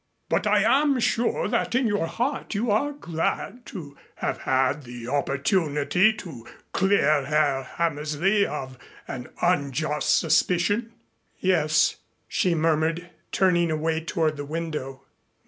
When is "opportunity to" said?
5.07-6.47